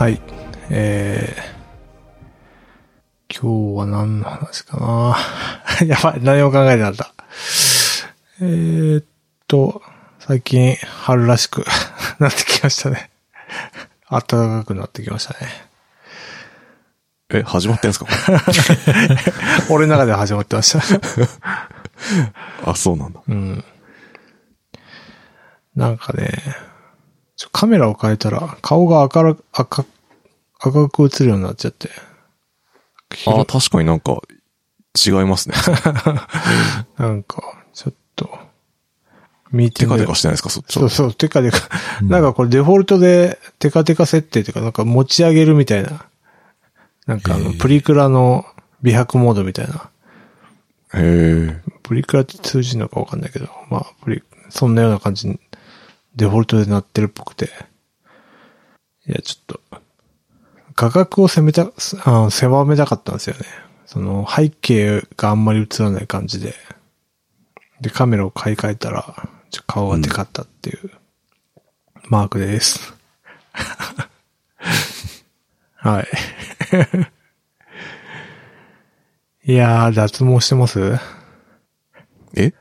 [0.00, 0.18] はい。
[0.70, 5.16] えー、今日は何の話かな？
[5.86, 7.12] やばい、何も考えてなかった。
[8.40, 9.04] えーっ
[9.46, 9.82] と、
[10.18, 11.66] 最近春らしく
[12.18, 13.10] なってきましたね。
[14.10, 15.38] 暖かくなってきましたね。
[17.32, 18.06] え、始まってんすか？
[19.68, 20.80] 俺の中では始まってました。
[22.64, 23.20] あ、そうなんだ。
[23.28, 23.62] うん。
[25.76, 26.30] なんかね、
[27.52, 29.84] カメラを変えたら顔が赤ら赤、
[30.58, 31.90] 赤く映るようになっちゃって。
[33.26, 34.20] あ、確かになんか、
[35.04, 35.54] 違いますね。
[36.98, 38.38] なんか、ちょっと、
[39.52, 40.88] 見てテカテカしてないですかそっちは？
[40.88, 41.58] そうそう、テカテカ。
[42.02, 46.06] なんかこれデフォルトでテカテカ設定というか、なんか持ち上げるみたいな。
[47.06, 48.44] なんかあの、プリクラの
[48.82, 49.90] 美白モードみたいな。
[50.94, 51.60] へえ。
[51.82, 55.40] プリクラって通じるのかわかんないけど、まあ、プリ、そんなような感じに、
[56.16, 57.50] デフォルトでなってるっぽくて。
[59.06, 59.60] いや、ちょっと、
[60.76, 61.70] 画角を攻めた、
[62.04, 63.44] あ狭めたかったんですよね。
[63.86, 66.54] その、背景があんまり映らない感じで。
[67.80, 70.90] で、カメラを買い替えたら、ちょ顔がでかったっていう、
[72.08, 72.94] マークです。
[75.76, 76.08] はい。
[79.52, 80.98] いやー、脱毛してます？
[82.36, 82.52] え？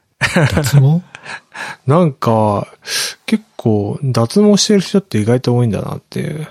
[0.53, 1.01] 脱毛？
[1.85, 3.18] なんか、結
[3.59, 6.47] 構、脱毛してる人って意外と多いんだなっていう。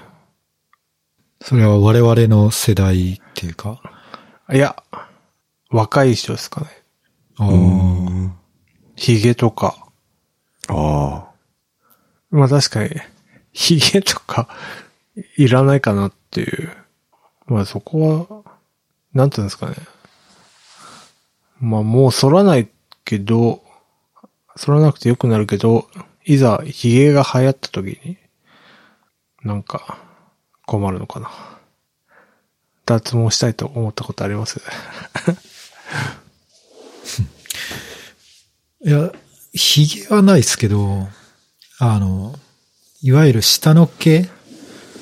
[1.40, 3.80] それは我々の世代っていうか？
[4.52, 4.82] いや、
[5.70, 6.66] 若い人ですかね。
[7.38, 8.34] ああ、うん。
[8.96, 9.88] 髭とか。
[10.68, 11.30] あ
[12.30, 12.90] まあ確かに、
[13.52, 14.48] 髭とか、
[15.38, 16.70] いらないかなっていう。
[17.46, 18.42] まあそこは、
[19.14, 19.76] なんていうんですかね。
[21.58, 22.68] まあもう剃らない
[23.06, 23.62] けど、
[24.56, 25.88] 剃らなくてよくなるけど、
[26.28, 28.18] いざ髭が流行った時に、
[29.42, 29.98] なんか、
[30.66, 31.30] 困るのかな。
[32.84, 34.60] 脱毛したいと思ったことあります？
[38.84, 39.10] いや、
[39.54, 41.08] 髭はないですけど、
[41.78, 42.34] あの、
[43.00, 44.28] いわゆる下の毛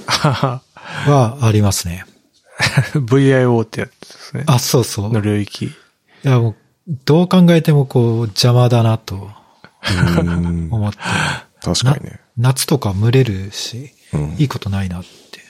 [0.07, 0.63] は
[1.43, 2.05] ありますね。
[2.95, 4.45] VIO ってやつですね。
[4.47, 5.13] あ、そうそう。
[5.13, 5.73] のい領域。
[6.23, 6.55] や、もう、
[7.05, 9.31] どう考えてもこう、邪魔だなと。
[10.71, 10.99] 思って。
[11.61, 12.21] 確かにね。
[12.37, 14.31] 夏とか蒸れるし、うん。
[14.39, 15.41] いいことないなって。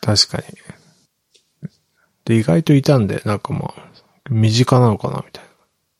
[0.00, 0.44] 確かに。
[2.24, 3.90] で、意外といたんで、なんかまあ、
[4.30, 5.44] 身近なのかな、みたい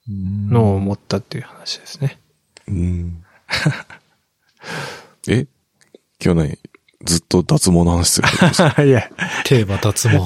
[0.09, 2.19] うんなのを思ったっていう話ですね。
[2.69, 3.25] うん。
[5.29, 5.47] え？
[6.23, 6.59] 今日何？
[7.05, 8.37] ずっと脱毛の話するす
[8.71, 9.09] か いや、
[9.45, 10.19] テーマ脱毛。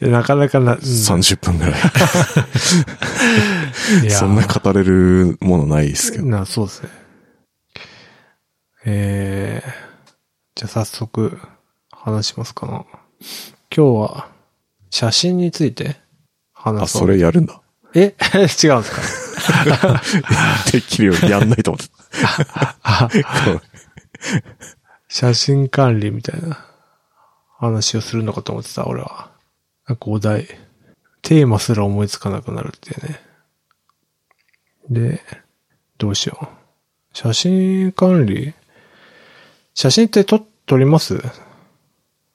[0.00, 1.74] でなかなかな、うん ?30 分ぐらい。
[4.02, 6.24] いやそんな語れるものないですけど。
[6.26, 6.88] な、そうですね。
[8.84, 9.70] えー、
[10.54, 11.38] じゃあ早速、
[11.92, 12.72] 話しますかな。
[12.72, 14.28] 今日は、
[14.90, 15.96] 写真について
[16.54, 16.98] あ、話そ。
[17.00, 17.60] そうれやるんだ。
[17.94, 18.14] え？
[18.34, 18.80] 違うんですか？
[20.72, 21.92] できるようにやんないと思って
[22.82, 23.10] あた。
[25.12, 26.64] 写真管理みたいな
[27.58, 29.32] 話をするのかと思ってた、俺は。
[29.88, 30.46] なんかお題。
[31.20, 33.20] テーマすら思いつかなくなるっていうね。
[34.88, 35.20] で、
[35.98, 36.46] どうしよう。
[37.12, 38.54] 写真管理？
[39.74, 41.14] 写真って撮、撮ります？
[41.14, 41.22] ま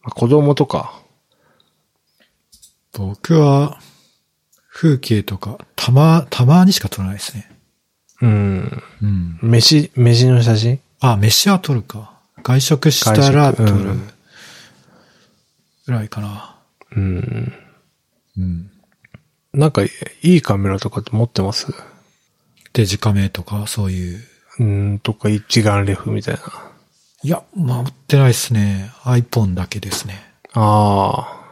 [0.08, 1.02] あ子供とか。
[2.92, 3.80] 僕は、
[4.70, 7.50] 風景とか、たま、たまにしか撮らないですね。
[8.22, 8.84] うん。
[9.02, 9.40] うん。
[9.42, 10.82] 飯、飯の写真？
[11.00, 12.15] あ、飯は撮るか。
[12.48, 13.72] 外食したら撮る。
[15.88, 16.56] ぐらいかな。
[16.96, 17.54] うん。
[18.38, 18.72] うん。
[19.52, 19.90] なんか、い
[20.22, 21.74] いカメラとかって持ってます？
[22.74, 24.24] デジカメとか、そういう。
[24.60, 26.42] うん、とか一眼レフみたいな。
[27.24, 28.92] いや、持ってないですね。
[29.06, 30.14] iPhone だけですね。
[30.54, 31.46] ああ。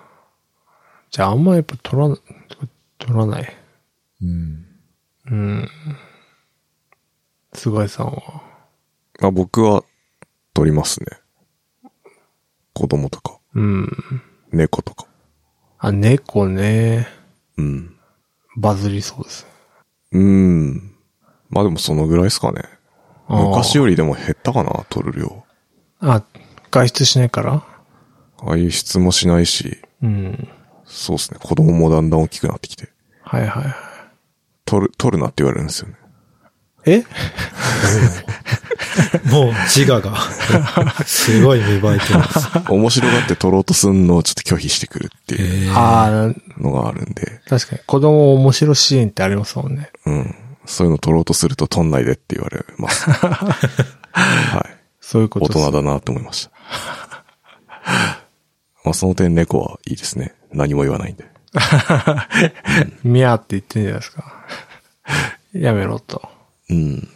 [1.09, 2.17] じゃああんまやっぱ撮らな、
[2.99, 3.51] 撮らない。
[4.21, 4.65] うん。
[5.25, 5.69] うん。
[7.53, 8.43] 菅井さんは？
[9.23, 9.83] あ僕は
[10.53, 11.07] 撮りますね。
[12.73, 13.89] 子供とか、うん。
[14.51, 15.07] 猫とか。
[15.79, 17.07] あ、猫ね。
[17.57, 17.95] うん。
[18.55, 19.47] バズりそうです。
[20.11, 20.95] うん。
[21.49, 22.63] まあでもそのぐらいですかね。
[23.27, 25.43] 昔よりでも減ったかな、撮る量。
[25.99, 26.23] あ、
[26.71, 27.63] 外出しないから？
[28.37, 30.47] 外出もしないし、うん。
[30.85, 31.39] そうですね。
[31.41, 32.89] 子供もだんだん大きくなってきて。
[33.21, 33.73] はいはいはい。
[34.65, 35.95] 撮る、撮るなって言われるんですよね。
[36.85, 37.03] え？
[39.25, 40.15] もう自我が、
[41.05, 42.49] すごい芽生えてます。
[42.69, 45.73] 面白がって撮ろうとすんのをちょっと拒否してくるっていう
[46.57, 49.89] のがあるんで、確かに子供面白シーンってありますもんね。
[50.05, 50.35] うん。
[50.65, 53.09] そういうの撮ろうとすると撮んないでって言われます。
[53.11, 54.77] はい。
[55.01, 56.51] そういうこと大です人だなって思いました。
[58.85, 60.35] まあその点猫はいいですね。
[60.51, 61.25] 何も言わないんで。
[63.03, 64.45] ミャーって言ってんじゃないですか。
[65.53, 66.32] やめろと。
[66.69, 67.09] うん。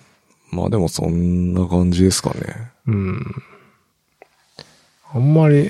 [0.51, 2.71] まあでもそんな感じですかね。
[2.87, 3.35] うん。
[5.13, 5.69] あんまり、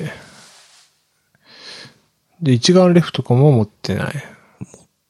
[2.42, 4.14] で、一眼レフとかも持ってない。
[4.16, 4.20] っ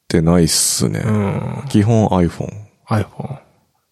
[0.08, 1.00] てないっすね。
[1.04, 1.64] うん。
[1.68, 2.50] 基本 iPhone
[2.88, 3.38] iPhone。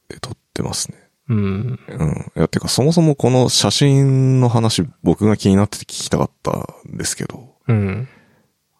[0.08, 0.99] で撮ってますね。
[1.29, 1.79] うん。
[1.88, 2.32] うん。
[2.37, 6.52] いや、てかそもそもこの写真の話僕が気になってて聞きたかった
[6.88, 8.08] んですけど、うん。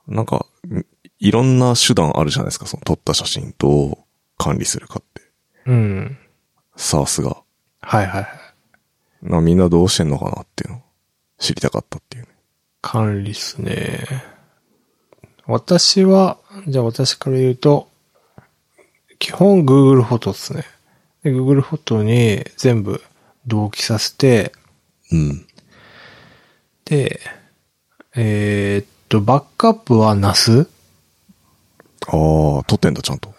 [0.09, 0.47] なんか、
[1.19, 2.67] いろんな手段あるじゃないですか。
[2.67, 3.99] その撮った写真と
[4.39, 5.23] 管理するかって。
[5.67, 6.19] うん。
[6.77, 7.37] サースが。
[7.81, 8.29] はいはいはい。
[9.23, 10.83] なみんなどうしてんのかなっていうのを
[11.39, 12.29] 知りたかったっていうね。
[12.83, 14.05] 管理っすね。
[15.47, 17.89] 私は、じゃあ私から言うと、
[19.19, 20.65] 基本 Google フォトっすね。
[21.23, 23.03] で Google フォトに全部
[23.47, 24.53] 同期させて、
[25.13, 25.47] うん。
[26.85, 27.21] で、
[28.15, 30.69] えーっと、バックアップは NAS?
[32.09, 33.36] ああ、撮ってんだ、ちゃんと。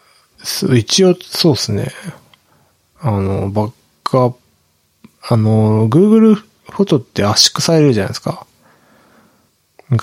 [0.47, 1.91] す一応、そうですね。
[2.99, 3.71] あの、バッ
[4.03, 4.37] クアップ、
[5.29, 8.45] あの、Google フォトって圧縮されるじゃないですか。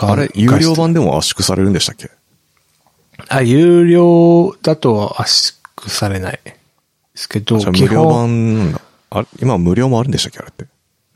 [0.00, 2.10] あれ、有料版でも圧縮されるんでしたっけ？
[3.28, 6.40] あ、有料だと圧縮されない。
[6.44, 6.52] で
[7.14, 8.80] すけど、無料版なんだ。
[9.10, 10.38] あれ、今無料もあるんでしたっけ？
[10.38, 10.66] あれって。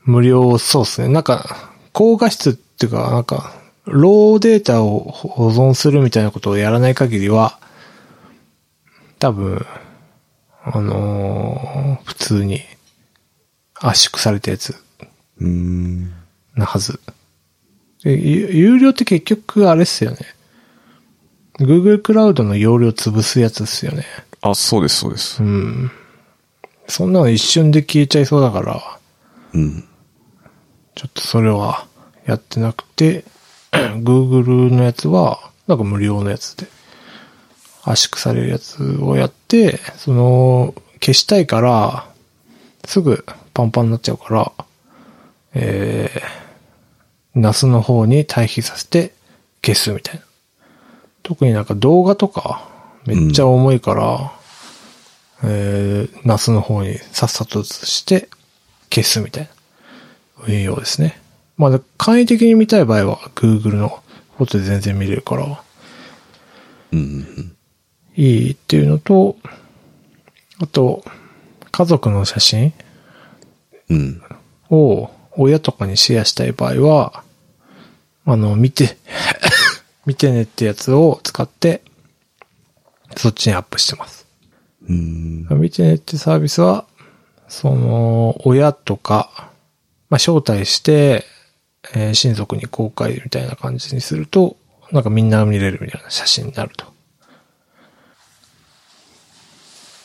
[0.03, 1.07] 無料、そうですね。
[1.09, 3.53] なんか、高画質っていうか、なんか、
[3.85, 7.58] ローデータを保存するみたいなことをやらない限りは、
[9.19, 9.65] 多分、
[10.63, 12.61] あのー普通に
[13.75, 14.75] 圧縮されたやつ。
[16.55, 16.99] なはず。
[18.03, 20.17] で有有料って結局あれっすよね。
[21.59, 24.05] Google クラウドの容量潰すやつですよね。
[24.41, 25.45] あ、そうです、そうですう。
[25.45, 25.91] ん。
[26.87, 28.81] そんなの一瞬で消えちゃいそうだから、
[29.53, 29.83] うん。
[30.95, 31.85] ちょっとそれは
[32.25, 33.25] やってなくて、
[33.71, 36.67] Google のやつは、なんか無料のやつで、
[37.83, 42.09] 圧縮されるやつをやって、その、消したいから、
[42.85, 44.51] すぐパンパンになっちゃうから、
[45.53, 49.13] えー、NAS の方に対比させて
[49.61, 50.21] 消すみたいな。
[51.23, 52.67] 特になんか動画とか、
[53.05, 54.31] めっちゃ重いから、
[55.43, 58.29] えー、NAS の方にさっさと移して
[58.89, 59.49] 消すみたいな。
[60.47, 61.19] 運用ですね。
[61.57, 64.01] まあ、簡易的に見たい場合は Google の
[64.37, 65.61] フォトで全然見れるから、
[66.93, 67.55] うん。
[68.19, 69.37] いいっていうのと、
[70.61, 71.05] あと、
[71.71, 72.73] 家族の写真
[73.89, 74.21] うん。
[74.69, 77.23] を親とかにシェアしたい場合は、
[78.25, 78.97] あの、見て、
[80.05, 81.81] 見てねってやつを使って、
[83.15, 84.27] そっちにアップしてます。
[84.89, 85.47] うん。
[85.51, 86.85] 見てねってサービスは、
[87.47, 89.49] その、親とか、
[90.09, 91.25] まあ、招待して、
[91.93, 94.57] えー親族に公開みたいな感じにすると、
[94.91, 96.98] なんかみんな見れるみたいな写真になると。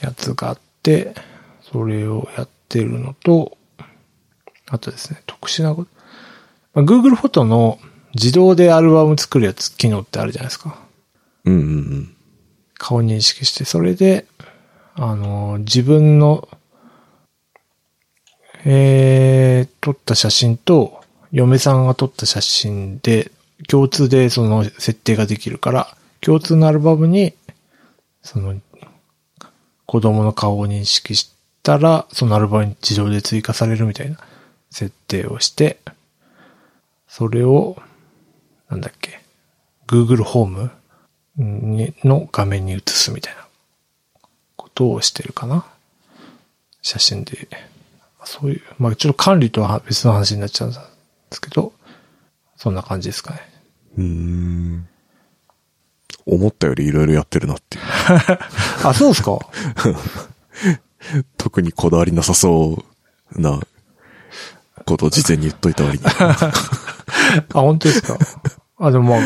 [0.05, 1.15] やつがあって、
[1.63, 3.57] それをやってるのと、
[4.69, 5.91] あとですね、特殊なこと。
[6.75, 7.79] まあ、Google フォトの
[8.15, 10.79] 自動でアルバム作るやつ、機能ってあるじゃないですか。
[11.45, 12.17] うんうんうん。
[12.75, 14.27] 顔認識して、それで、
[14.95, 16.49] あの、自分の、
[18.65, 21.01] えー、撮った写真と、
[21.33, 23.31] 嫁さんが撮った写真で、
[23.69, 27.35] 共通でその設定ができるから、共通のアルバムに、
[28.23, 28.55] その、
[29.87, 34.19] 子供の顔を認識したら、そのアルバムに自動で追加されるみたいな
[34.71, 35.79] 設定をして、
[37.09, 37.77] それを、
[38.69, 39.21] なんだっけ、
[39.87, 40.71] Google ホーム
[41.37, 43.47] の画面に映すみたいな
[44.57, 45.65] ことをしてるかな。
[46.83, 47.49] 写真で。
[48.25, 50.79] そういう、まあちょっと管理とは別の話になっちゃうんで
[51.31, 51.73] すけど、
[52.57, 53.41] そんな感じですかね。
[53.99, 54.89] うん。
[56.27, 57.85] 思ったよりいろいろやってるなっていう。
[58.85, 59.39] あ、そうですか？
[61.37, 62.83] 特にこだわりなさそ
[63.37, 63.61] うな
[64.87, 66.05] ことを事前に言っといた割に。
[66.09, 66.53] あ、
[67.53, 68.19] 本当ですか？
[68.79, 69.21] あ、でもまあ、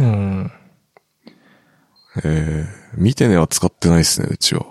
[0.00, 0.52] うん。
[2.24, 4.64] えー、見てねは使ってないですね、うちは。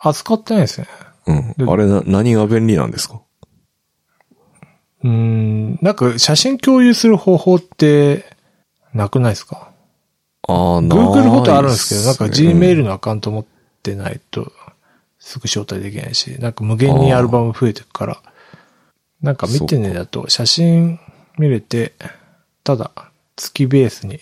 [0.00, 0.88] あ、使ってないですね。
[1.26, 1.70] うん。
[1.70, 3.20] あれな、何が便利なんですか？
[5.04, 8.24] うん、なんか写真共有する方法って、
[8.94, 9.67] なくないですか？
[10.48, 13.44] ああ、な Google フォトあるんですけど、なんか Gmail のアカウント持っ
[13.82, 14.50] てないと、
[15.18, 18.22] すぐ招待できないし、なんか無限にアルバム増えてくから、
[19.22, 20.98] なんか見てねだと写真
[21.38, 21.92] 見れて、
[22.64, 22.90] ただ
[23.36, 24.20] 月ベースに、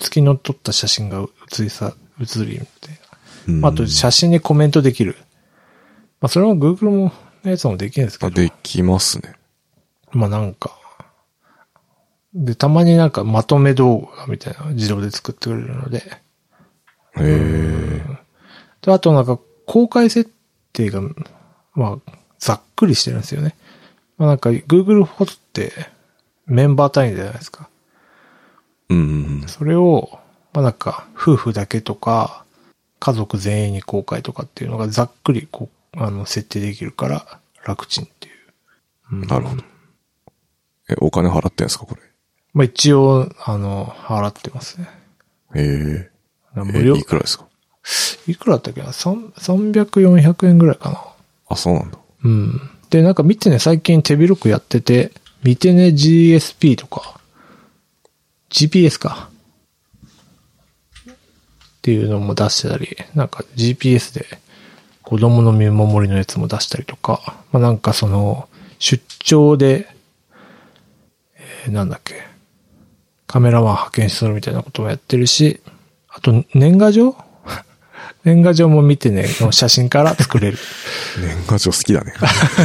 [0.00, 2.98] 月の撮った写真が映りさ、映りみたい
[3.48, 3.68] うんな。
[3.68, 5.16] あと写真にコメントできる。
[6.20, 7.12] まあそれも Google も、
[7.44, 9.34] のやつもできるんですけあ、ど、できますね。
[10.10, 10.76] まあなんか、
[12.34, 15.98] で、たまになんかまとめ動画みたいなの自動で作ってくれるので。
[15.98, 16.02] へ
[17.18, 18.02] え。
[18.82, 20.30] で、あとなんか公開設
[20.72, 21.00] 定が、
[21.74, 23.56] まあ、ざっくりしてるんですよね。
[24.16, 25.72] まあなんか Google フォトって
[26.46, 27.68] メンバー単位じゃないですか。
[28.88, 29.44] うん。
[29.46, 30.18] それを、
[30.52, 32.44] まあなんか夫婦だけとか、
[33.00, 38.34] 家族全員に公開とかっていうのがざっくりこう、あの、設定できるから楽ちんっていう。
[39.12, 39.62] うんなるほど。
[40.88, 42.09] え、お金払ってんすか、これ？
[42.52, 44.88] まあ一応、あの、払ってますね。
[45.54, 46.10] へえ。
[46.54, 47.46] 無料え、いくらですか？
[48.26, 48.92] いくらだったっけな？
[48.92, 51.04] 三300、400円ぐらいかな。
[51.48, 51.98] あ、そうなんだ。
[52.24, 52.60] うん。
[52.90, 55.12] で、なんか見てね、最近手広くやってて、
[55.44, 57.20] 見てね GSP とか、
[58.50, 59.30] GPS か。
[61.08, 61.14] っ
[61.82, 64.26] ていうのも出してたり、なんか GPS で
[65.02, 69.88] 子供の見守りのやつも出したりとか、まあなんかその、出張で、
[71.64, 72.14] えーなんだっけ、
[73.30, 75.60] カメラマン派遣するみたいなこともやってるし、
[76.08, 77.14] あと年賀状？
[78.24, 80.58] 年賀状も見てね、の写真から作れる。
[81.22, 82.12] 年賀状好きだね。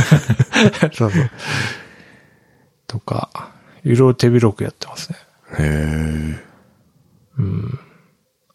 [0.91, 1.29] そうそう。
[2.87, 3.51] とか、
[3.83, 5.19] いろいろ手広くやってますね。
[5.59, 6.45] へえ。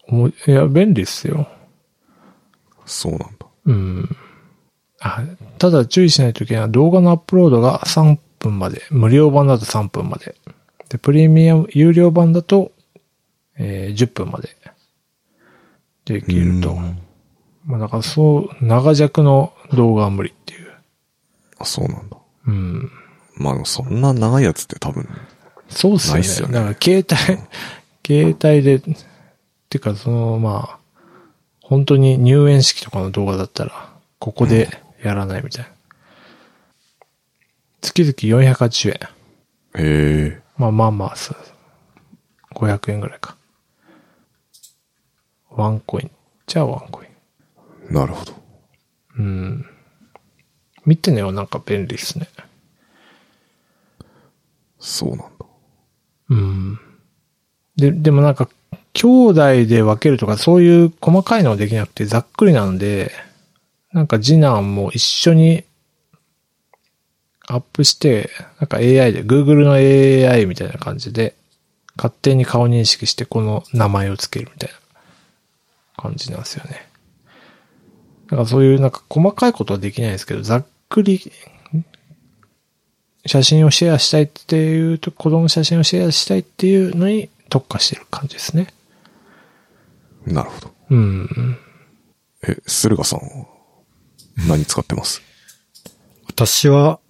[0.08, 1.46] おもいや、便利っすよ。
[2.86, 3.46] そうなんだ。
[3.66, 4.16] うん。
[4.98, 5.22] あ、
[5.58, 8.82] ただ注意しないといけないのは動画のアップロードが3分まで。
[8.90, 10.34] 無料版だと3分まで。
[10.90, 12.72] で、プレミアム、有料版だと、
[13.56, 14.50] えー10分まで。
[16.04, 16.72] できると。
[16.72, 16.98] うん
[17.64, 20.72] まあ、だからそう、長尺の動画は無理っていう。
[21.58, 22.16] あ、そうなんだ。
[22.46, 22.90] うん。
[23.36, 25.08] まあそんな長いやつって多分、
[25.68, 26.14] そうっすよね。
[26.14, 27.06] ないっすよねだから携
[28.06, 28.82] 帯、携帯で、
[29.68, 31.06] てかその、まあ、
[31.60, 34.68] 本当に入園式とかの動画だったら、ここで
[35.04, 35.70] やらないみたいな。
[37.82, 38.94] 月々480円。
[38.94, 39.00] へ
[39.76, 40.42] え。
[40.60, 41.36] まあまあまあ、そう
[42.54, 43.34] 500円ぐらいか。
[45.48, 46.10] ワンコイン。
[46.46, 47.06] じゃあワンコイ
[47.90, 47.94] ン。
[47.94, 48.34] なるほど。
[49.18, 49.64] うん。
[50.84, 52.28] 見てねはなんか便利ですね。
[54.78, 55.26] そうなんだ。
[56.28, 56.78] うん。
[57.76, 58.46] で、でもなんか、
[58.92, 63.12] 兄弟で分けるとかそういう細かいのはできなくてざっくりなので、
[63.94, 65.64] なんか次男も一緒に
[67.50, 68.30] アップして、
[68.60, 71.34] なんか AI で、Google の AI みたいな感じで、
[71.96, 74.76] 勝手に顔認識してこの名前をつけるみたいな
[76.02, 76.88] 感じなんですよね。
[78.28, 81.32] だからそういうなんか細かいことはできないですけど、ざっくり
[83.26, 88.68] 写真をシェアしたいっていうと、子供の写真をシェアしたいっていうのに特化してる感じですね。
[90.24, 90.74] なるほど。
[90.90, 91.58] うん。
[92.46, 93.46] え、駿河さんは
[94.48, 95.20] 何使ってます？
[96.28, 97.00] 私は、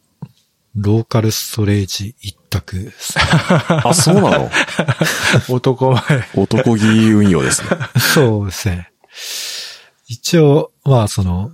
[0.76, 2.92] ローカルストレージ一択。
[3.84, 4.50] あ、そうなの？
[5.50, 6.02] 男前。
[6.36, 7.68] 男気運用ですね。
[8.14, 8.92] そうですね。
[10.06, 11.52] 一応、まあ、その、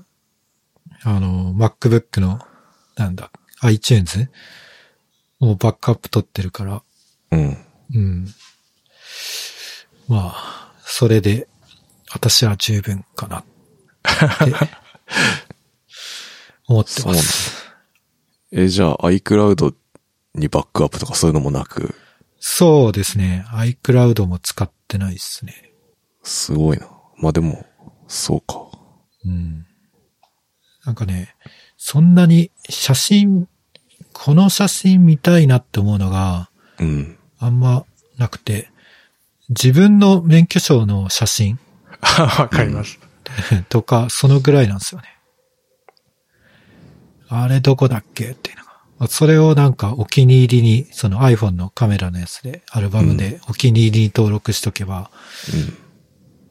[1.03, 2.41] あの、MacBook の、
[2.97, 3.31] なんだ、
[3.61, 4.31] iTunes
[5.41, 6.83] をバックアップ取ってるから、
[7.31, 7.67] うん。
[7.95, 8.35] うん。
[10.09, 11.49] まあ、それで、
[12.13, 14.71] 私は十分かなって、
[16.69, 17.66] 思ってます。。
[18.53, 19.75] え、じゃあ iCloud
[20.35, 21.95] にバックアップとかそういうのもなく、
[22.39, 23.45] そうですね。
[23.49, 25.73] iCloud も使ってないですね。
[26.23, 26.89] すごいな。
[27.19, 27.67] まあでも、
[28.07, 28.67] そうか。
[29.25, 29.67] うん。
[30.85, 31.35] なんかね、
[31.77, 33.49] そんなに写真、
[34.13, 37.19] この写真見たいなって思うのがうん。
[37.39, 37.85] あんま
[38.17, 38.71] なくて、
[39.49, 41.59] 自分の免許証の写真
[42.39, 42.99] わかります。
[43.69, 45.16] とか、そのぐらいなんですよね。
[47.29, 48.71] あれどこだっけっていうのが。
[48.99, 55.11] まあそれをなんかお気に入りに、その iPhone のカメラのやつで、アルバムでお気に入りに登録しとけば、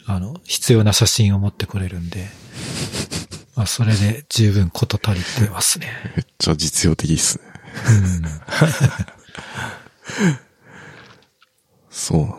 [0.05, 2.27] あの、必要な写真を持ってこれるんで、
[3.55, 5.87] まあ、それで十分こと足りてますね。
[6.15, 7.43] めっちゃ実用的っすね。
[11.89, 12.35] そうなんだ。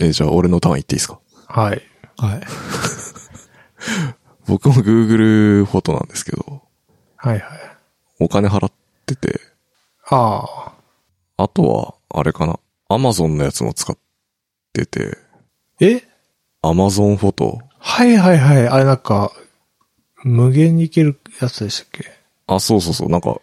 [0.00, 1.18] え、じゃあ俺のターン言っていいですか？
[1.48, 1.82] はい。
[2.18, 2.40] はい。
[4.50, 6.62] 僕も Google フォトなんですけど、
[7.16, 7.42] はいはい。
[8.18, 8.72] お金払っ
[9.06, 9.40] てて、
[10.08, 10.74] あ
[11.36, 11.42] あ。
[11.44, 13.96] あとは、あれかな、Amazon のやつも使っ
[14.72, 15.16] てて、
[15.78, 16.02] え
[16.62, 18.68] ？Amazon フォト、はいはいはい。
[18.68, 19.30] あれなんか、
[20.24, 22.10] 無限にいけるやつでしたっけ？
[22.48, 23.40] あ、そうそうそう、なんか、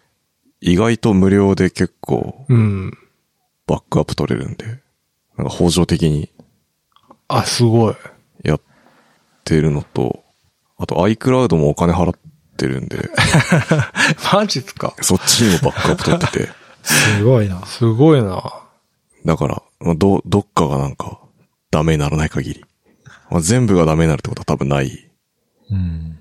[0.60, 2.92] 意外と無料で結構うん。
[3.66, 4.66] バックアップ取れるんで、
[5.38, 6.30] なんか法上的に
[7.28, 7.94] あ、すごい。
[8.44, 8.60] やっ
[9.44, 10.22] てるのと、
[10.78, 12.20] あと iCloud もお金払っ
[12.56, 13.10] てるんで、
[14.32, 14.94] マジっすか？
[15.02, 16.48] そっちにもバックアップ取ってて、
[16.82, 17.64] すごいな。
[17.66, 18.62] すごいな。
[19.24, 21.20] だから、まあど、どっかがなんか、
[21.70, 22.64] ダメにならない限り。
[23.30, 25.10] まあ、全部がダメになるってことは多分ない。
[25.70, 26.18] うん。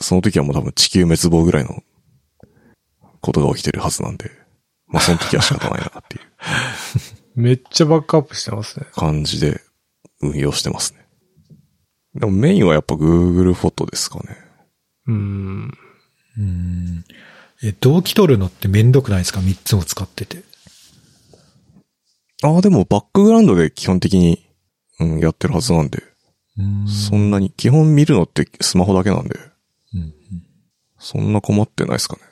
[0.00, 1.82] その時はもう多分地球滅亡ぐらいの
[3.20, 4.30] ことが起きてるはずなんで、
[4.86, 6.22] まあその時は仕方ないなっていう
[7.40, 8.86] めっちゃバックアップしてますね。
[8.94, 9.60] 感じで
[10.20, 11.06] 運用してますね。
[12.18, 14.36] でもメインはやっぱ Google フォトですかね。
[15.06, 15.72] うん。
[16.38, 17.04] うん。
[17.62, 20.42] え、同期取るのってめんどくないですか ?3 つも使ってて。
[22.42, 24.46] ああ、でもバックグラウンドで基本的に、
[25.00, 26.02] うん、やってるはずなんで、
[26.58, 26.88] うん。
[26.88, 29.38] そんなに、基本見るのってスマホだけなんで、
[29.94, 30.14] うん。
[30.98, 32.22] そんな困ってないですかね。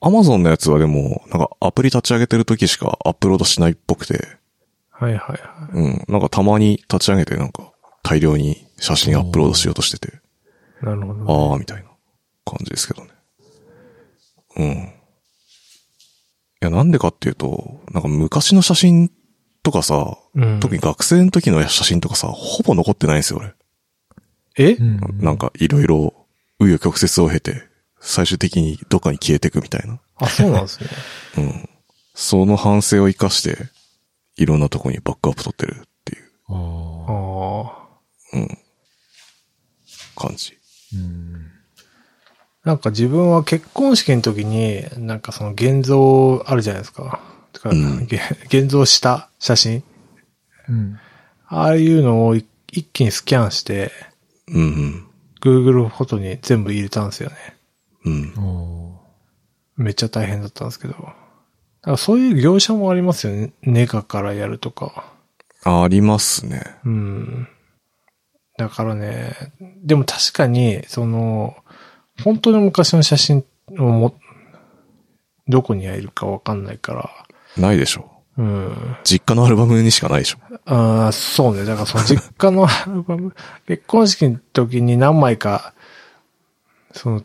[0.00, 4.38] Amazon のやつはでも、なんかアプリ立ち上げてる時しかアップロードしないっぽくて、
[4.90, 7.63] はいはいはうん、なんかたまに立ち上げてなんか
[8.04, 10.18] 大量に写真アップロードしようとしてて、
[10.82, 10.84] い。
[10.84, 11.50] なるほど。
[11.52, 11.88] ああ、みたいな
[12.44, 13.10] 感じですけどね。
[14.56, 14.66] うん。
[14.66, 14.90] い
[16.60, 19.10] や、なんでかっていうと、なんか昔の写真
[19.62, 23.54] とかさ、うん特に学生の時の写真とかさ、ほぼ残ってないんですよ、俺。
[24.56, 24.74] え？
[24.74, 25.00] うん。
[25.18, 26.14] なんかいろいろ、
[26.60, 27.62] 紆余曲折を経て、
[28.00, 29.98] 最終的にどっかに消えていくみたいな。
[30.16, 30.90] あ、そうなんですね。
[31.38, 31.68] うん。
[32.14, 33.56] その反省を生かして、
[34.36, 37.83] いろんなとこにバックアップ取ってるっていうああ。
[38.34, 38.58] うん
[40.16, 40.56] 感じ。
[40.94, 41.50] うん。
[42.64, 47.20] なんか自分は結婚式の時に、なんかその現像あるじゃないですか。
[47.64, 49.82] うんげ 現像した写真
[50.68, 50.98] うん。
[51.46, 53.92] ああいうのをい一気にスキャンして、
[54.48, 55.06] うん、
[55.40, 57.36] Google フォトに全部入れたんですよね。
[58.04, 58.96] うん。
[59.76, 60.94] めっちゃ大変だったんですけど。
[60.94, 61.14] だか
[61.92, 63.52] らそういう業者もありますよね。
[63.62, 65.12] ネガからやるとか。
[65.62, 66.64] あありますね。
[66.84, 67.48] うん。
[68.56, 69.34] だからね、
[69.82, 71.56] でも確かに、その、
[72.22, 73.44] 本当の昔の写真
[73.78, 74.14] をも、
[75.48, 77.10] どこにいるかわかんないから、
[77.56, 78.10] ないでしょ。
[78.36, 78.96] うん。
[79.04, 80.38] 実家のアルバムにしかないでしょ。
[80.66, 81.64] ああ、そうね。
[81.64, 83.34] だからその 実家のアルバム、
[83.66, 85.74] 結婚式の時に何枚か、
[86.92, 87.22] その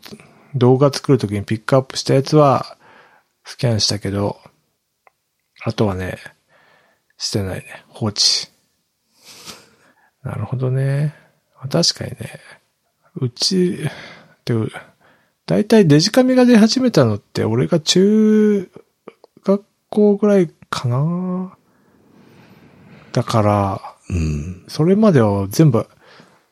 [0.54, 2.76] 動画作る時にピックアップしたやつは
[3.44, 4.40] スキャンしたけど、
[5.62, 6.18] あとはね、
[7.18, 7.84] してないね。
[7.88, 8.49] 放置。
[10.22, 11.14] なるほどね。
[11.70, 12.40] 確かにね。
[13.16, 13.88] うち、
[15.46, 18.70] だいたいデジカメが出始めたのって俺が中
[19.44, 21.56] 学校ぐらいかな？
[23.12, 24.64] だから、うん。
[24.68, 25.88] それまでは全部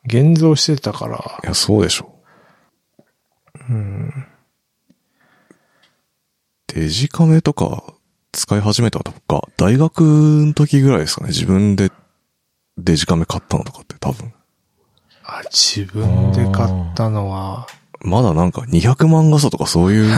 [0.05, 2.15] 現像してたからい、や、そうでしょ。
[3.69, 4.25] うん。
[6.67, 7.93] デジカメとか
[8.31, 11.29] 使い始めたとか、大学の時ぐらいですかね。
[11.29, 11.91] 自分で
[12.83, 14.33] デジカメ買ったのとかって多分。
[15.23, 17.67] あ、自分で買ったのは、
[18.01, 20.17] まだなんか200万画素とかそういう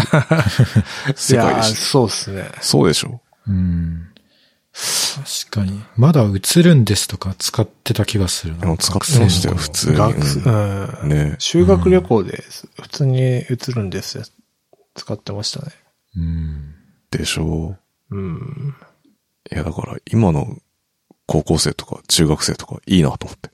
[1.16, 2.42] 世界でしそうっすね。
[2.42, 2.56] ょ。
[2.62, 3.22] そうでしょ。
[3.48, 4.08] うん。
[4.74, 5.84] 確かに。
[5.98, 8.78] まだ映るんですとか使ってた気がするな。
[8.78, 9.98] 使ってましたよ、普通に。
[9.98, 11.10] うんうん。
[11.10, 12.44] ね修学旅行で
[12.82, 13.46] 普通に映
[13.76, 14.24] るんですよ。
[14.96, 15.72] 使ってましたね。
[16.16, 16.76] うん。
[17.10, 17.76] でしょ
[18.12, 18.36] うん。
[18.38, 18.76] う。
[19.52, 20.58] いや、だから今の
[21.32, 23.50] 高校生とか中学生とかいいなと思って。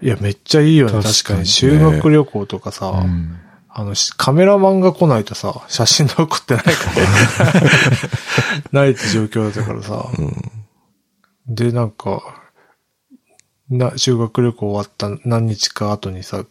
[0.00, 0.92] いや、めっちゃいいよね。
[0.92, 1.46] 確かに確かに。
[1.46, 3.38] 修学旅行とかさ、うん。
[3.68, 6.70] あの、しカメラマンが来ないとさ、写真残ってないか
[8.72, 8.80] ら。
[8.80, 10.08] ないって状況だったからさ。
[10.16, 11.54] うん。
[11.54, 12.22] で、なんか、
[13.68, 16.46] な、修学旅行終わった何日か後にさ、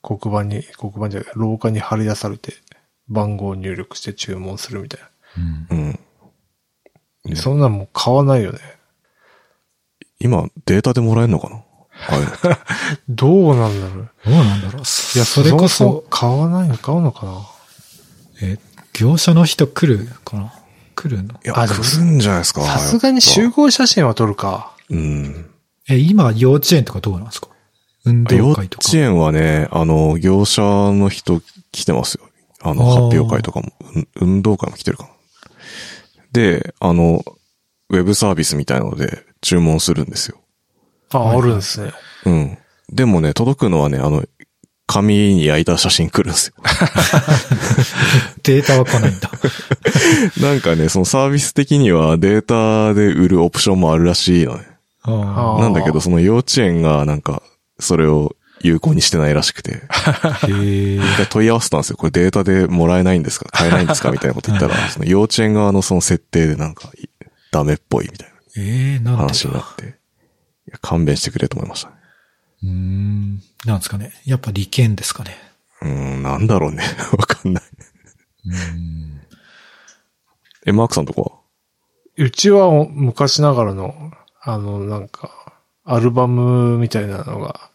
[0.00, 2.54] 黒板に、黒板じゃない、廊下に貼り出されて、
[3.08, 5.00] 番号を入力して注文するみたい
[5.38, 5.66] うん。
[5.70, 6.00] うん。
[7.24, 7.36] な。
[7.36, 8.77] そんなんもう買わないよね。
[10.20, 11.56] 今、データでもらえるのかな？
[11.56, 11.62] あ
[12.14, 12.56] あい
[13.08, 14.10] どうなんだろう。
[14.24, 14.82] どうなんだろう。
[14.82, 17.32] いや、それこそ買わないの買うのかな？
[18.42, 18.58] え、
[18.92, 20.52] 業者の人来るかな？
[20.94, 21.34] 来るの？
[21.34, 22.62] いや、来るんじゃないですか。
[22.62, 24.72] さすがに集合写真は撮るか。
[24.88, 25.50] ぱうん。
[25.88, 27.48] え、今、幼稚園とかどうなんですか？
[28.04, 28.96] 運幼稚動会とか。
[28.96, 31.40] 園はね、あの、業者の人
[31.72, 32.24] 来てますよ。
[32.62, 35.10] あの、発表会とかも、うん運動会も来てるかな。
[36.32, 37.24] で、あの、
[37.90, 40.38] ウェブサービスみたいなので注文するんですよ。
[41.12, 41.92] あ、はいあるんですね。
[42.26, 42.58] うん。
[42.90, 44.24] でもね、届くのはね、あの、
[44.86, 46.54] 紙に焼いた写真来るんですよ。
[48.42, 49.30] データは来ないんだ。
[50.40, 54.66] なんかね、そのサービス的にはデータで売るオプションもあるらしいのね。
[55.02, 57.42] ああーなんだけど、その幼稚園がなんか、
[57.78, 60.38] それを有効にしてないらしくて、あ。
[60.48, 60.98] へ
[61.30, 61.96] 問い合わせたんですよ。
[61.96, 63.46] これデータでもらえないんですか？
[63.52, 64.10] 買えないんですか？
[64.10, 67.08] みたいなこと言ったら、 その幼稚園側のその設定でなんか、い
[67.52, 69.88] ダメっぽいみたいええ、ななんで話になって、い
[70.72, 71.96] や勘弁してくれと思いましたね。
[72.62, 73.42] うーん。
[73.66, 74.12] なんですかね。
[74.24, 75.36] やっぱ利権ですかね。
[75.82, 76.82] うーん、なんだろうね。
[77.16, 77.64] わかんない。
[78.46, 79.20] うーん。
[80.66, 81.38] え、マークさんとこは？
[82.24, 85.52] うちは昔ながらの、あの、なんか、
[85.84, 87.70] アルバムみたいなのが、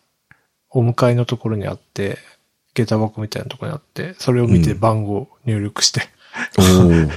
[0.69, 2.17] お迎えのところにあって、
[2.73, 6.09] 下駄箱みたいなところにあって、それを見てうん番号入力して、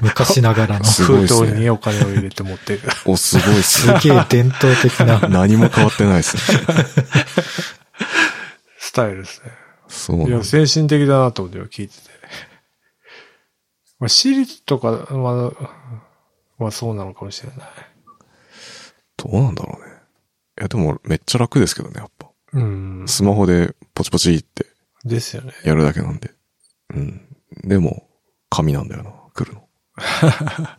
[0.03, 0.85] 昔ながらの。
[0.85, 2.89] 封筒にお金を入れて持っていく。
[3.11, 3.99] お、すごいっすね。
[4.03, 5.29] げえ伝統的な。
[5.29, 6.43] 何も変わってないですね。
[8.79, 9.49] スタイルですね。
[9.49, 9.55] いや、
[9.89, 10.45] そうなんだ。
[10.45, 12.17] 先進的だなと思って聞いてて。
[13.99, 15.53] まあ、私立とか、まあ、
[16.59, 17.59] まあそうなのかもしれない。
[19.17, 19.93] どうなんだろうね。
[20.59, 22.31] いや、でもめっちゃ楽ですけどね、やっぱ。
[22.53, 23.05] うん。
[23.07, 24.67] スマホでポチポチって
[25.05, 25.53] ですよね。
[25.65, 26.35] やるだけなんで。
[26.95, 27.37] うん。
[27.65, 28.06] でも、
[28.57, 29.63] 紙なんだよな、来るの。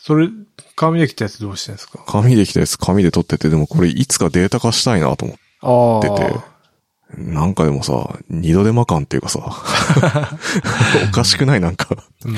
[0.00, 0.28] それ、
[0.76, 1.98] 紙で来たやつどうしてんですか？
[2.06, 5.26] 紙で来たやつ紙で撮ってて、でもこれいつかデータ化したいなと
[5.62, 6.08] 思って。
[6.30, 6.40] て
[7.16, 9.40] なんかでもさ、二度手間感っていうかさ、
[11.08, 11.60] おかしくない？
[11.60, 11.88] なんか。
[12.24, 12.36] うん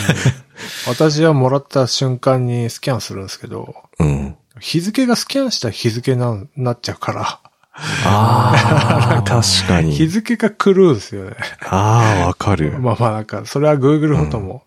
[0.86, 4.36] 私はもらった瞬間にスキャンするんですけど、うん。
[4.60, 7.40] 日付がスキャンした日付な、なっちゃうから、
[7.72, 9.92] ああ、 確かに。
[9.92, 11.36] 日付が狂うんですよね。
[11.68, 12.72] ああ、わかる。
[12.80, 14.64] まあまあなんか、それは Google フォトも、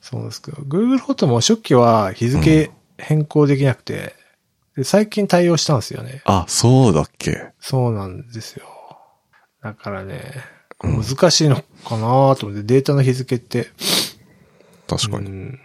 [0.00, 4.14] そうですけど、Google フォトも初期は日付変更できなくて、
[4.76, 6.22] で最近対応したんですよね。
[6.24, 7.52] あ、そうだっけ。
[7.60, 8.64] そうなんですよ。
[9.62, 10.20] だからね、
[10.82, 11.62] うん難しいのか
[11.96, 12.00] な
[12.34, 13.68] と思って、データの日付って、
[14.88, 15.26] 確かに。
[15.30, 15.60] うん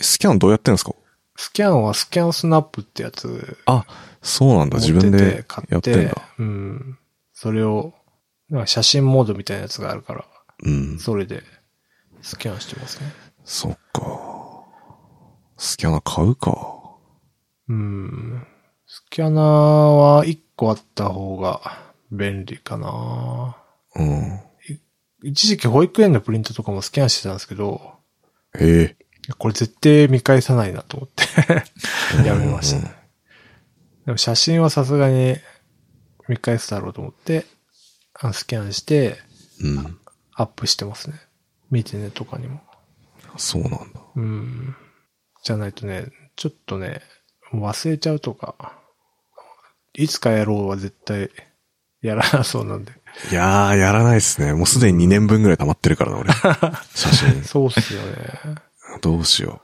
[0.00, 0.92] スキャンどうやってんですか？
[1.36, 3.84] スキャンはスキャンスナップってやつあ、
[4.22, 4.78] そうなんだ。
[4.78, 6.14] 自分で買やってんだ。
[6.38, 6.98] うん。
[7.32, 7.94] それを、
[8.48, 10.24] なんか写真モードみたいなやつがあるから、
[10.62, 10.98] うん。
[10.98, 11.42] それで
[12.22, 13.12] スキャンしてますね。
[13.44, 14.64] そっか。
[15.56, 16.96] スキャナー買うか。
[17.68, 18.46] うん。
[18.86, 21.60] スキャナーは1個あった方が
[22.10, 23.56] 便利かな
[23.96, 24.40] うん。
[25.22, 27.92] 一時期保育園のプリントとかもスキャンしてたんですけど、
[28.58, 28.96] え
[29.38, 31.24] これ絶対見返さないなと思って
[32.26, 32.99] やめましたね。
[34.06, 35.36] でも写真はさすがに
[36.28, 37.44] 見返すだろうと思って、
[38.32, 39.18] スキャンして
[39.62, 39.98] えうん。
[40.34, 41.16] アップしてますね。
[41.70, 42.60] 見てねとかにも。
[43.36, 43.78] そうなんだ。
[44.16, 44.74] うん。
[45.42, 47.02] じゃないとね、ちょっとね、
[47.52, 48.78] 忘れちゃうとか、
[49.94, 51.30] いつかやろうは絶対
[52.02, 52.92] やらなそうなんで。
[53.30, 54.52] いやー、やらないっすね。
[54.54, 56.32] もうすでに2年分ぐらい溜まってるからな、俺。
[56.94, 57.42] 写真。
[57.44, 58.16] そうっすよね。
[59.00, 59.60] どうしよ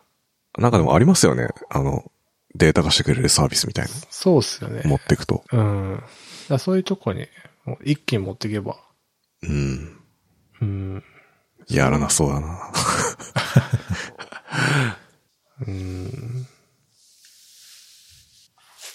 [0.58, 0.60] う。
[0.60, 1.48] なんかでもありますよね。
[1.70, 2.10] あの、
[2.56, 4.82] データ化してくれるサービスみたいそうっすよね。
[4.82, 4.90] な。
[4.90, 5.44] 持ってくと。
[5.52, 6.02] うん。
[6.48, 7.26] だそういうとこに、
[7.64, 8.76] もう一気に持っていけば。
[9.42, 10.00] うん。
[10.60, 11.04] うん。
[11.68, 12.72] やらなそうだな。
[15.66, 16.46] うん。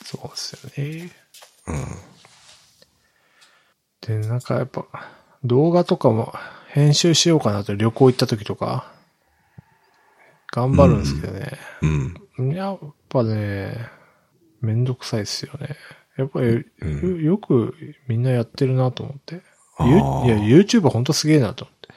[0.03, 1.11] そうっすよね。
[1.67, 1.85] うん。
[4.21, 4.85] で、なんかやっぱ、
[5.43, 6.33] 動画とかも
[6.69, 8.91] 編集しようかなと旅行行った時とか、
[10.51, 11.51] 頑張るんですけどね。
[12.37, 12.53] うん。
[12.53, 12.79] やっ
[13.11, 13.75] ぱね、
[14.61, 15.75] めんどくさいっすよね。
[16.17, 17.75] やっぱり、うんよよく
[18.07, 19.35] みんなやってるなと思って。
[19.35, 21.89] いーや、YouTuber ほんとすげえなと思って。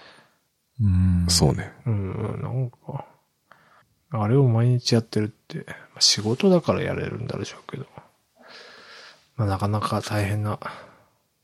[0.81, 1.27] うん。
[1.29, 1.72] そうね。
[1.87, 3.05] うん、うんなんか、
[4.11, 7.87] あれを毎日やってるって、まあ仕事だからやれるんだでしょうけど、
[9.37, 10.59] まあ、なかなか大変な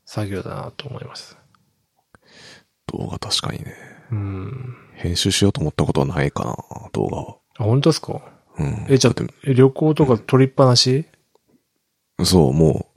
[0.05, 1.37] 作業だなと思います。
[2.87, 3.75] 動画確かにね。
[4.11, 4.75] うん。
[4.95, 6.55] 編集しようと思ったことはないかな、
[6.93, 7.37] 動画は。
[7.57, 8.21] あ、本当ですか？
[8.59, 8.85] うん。
[8.89, 11.05] え、じゃあだって、え旅行とか取りっぱなし？
[12.23, 12.87] そう、も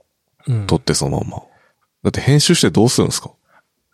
[0.47, 1.37] うんう、撮ってそのまんま。
[2.03, 3.31] だって編集してどうするんですか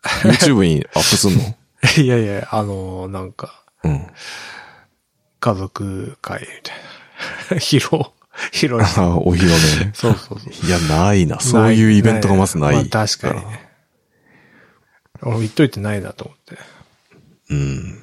[0.02, 1.40] ?YouTube にアップすんの？
[2.02, 4.06] いやいや、あのなんか、うん。
[5.40, 6.76] 家族会みたい
[7.56, 7.56] な。
[7.58, 8.02] 披露、
[8.52, 9.00] 披露して。
[9.00, 9.90] ああ、お披露目ね。
[9.94, 10.66] そうそうそう。
[10.66, 11.40] いや、ないな。
[11.40, 12.74] そういうイベントがまずない。
[12.74, 13.68] まあ確かにね。
[15.22, 16.58] 俺言っといてないなと思って。
[17.50, 18.01] うん。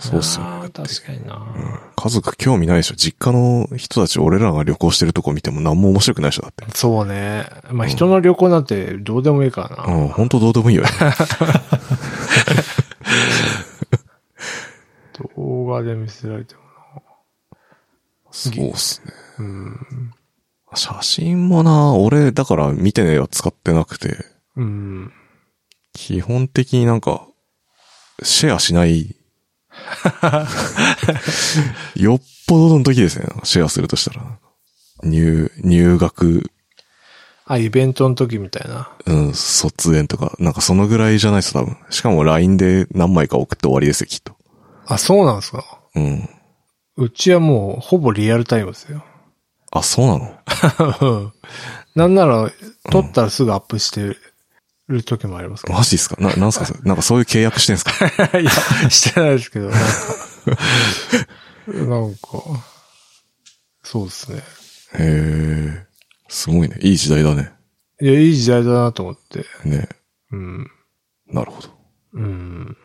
[0.00, 0.66] そうっすよあね。
[0.66, 2.94] ー確かにな、家族興味ないでしょ。
[2.96, 6.64] 実家の人たち俺らが旅行してるとこ見ても何も面白くないでしょ、だって。
[6.74, 7.46] そうね。
[7.70, 9.92] まあ人の旅行なんてどうでもいいからな。
[9.94, 10.88] うん、本当どうでもいいよね。
[15.36, 16.60] 動画で見せられても
[18.30, 19.12] そうっすね。
[19.38, 19.44] な。
[19.44, 20.12] うん。
[20.74, 24.16] 写真もな、俺、だから見てねは使ってなくて、
[24.56, 25.12] うん。
[25.92, 27.26] 基本的になんか、
[28.22, 29.16] シェアしない。
[31.96, 34.38] よっぽどの時ですね、シェアするとしたら。
[35.02, 36.50] 入、入学、
[37.50, 38.90] あ、イベントの時みたいな。
[39.06, 41.78] うん、卒園とか、なんかそのぐらいじゃないです多分。
[41.88, 44.36] しかも LINE で何枚か送って終わりですよ、きっと。
[44.86, 45.64] あ、そうなんですか。
[45.94, 46.28] うん。
[46.98, 49.02] うちはもうほぼリアルタイムですよ。
[49.70, 50.18] あ、そうな
[51.00, 51.00] の？
[51.08, 51.32] うん
[51.94, 52.50] なんなら、
[52.90, 54.16] 撮ったらすぐアップして
[54.88, 55.78] る時もありますけど。
[55.78, 56.16] マジっすか？
[56.20, 56.64] な、なんすか？
[56.64, 56.80] それ？
[56.82, 57.92] なんかそういう契約してんすか？
[58.38, 58.50] いや、
[58.90, 59.86] してないですけど、なんか。
[61.66, 62.18] なんか、
[63.82, 64.38] そうですね。
[64.38, 64.42] へ
[64.98, 65.86] え。
[66.28, 66.78] すごいね。
[66.80, 67.52] いい時代だね。
[68.00, 69.44] いや、いい時代だなと思って。
[69.64, 69.88] ね。
[70.32, 70.70] うん。
[71.30, 71.68] なるほど。
[72.14, 72.76] うん。